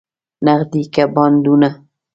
[0.45, 1.69] نغدې که بانډونه؟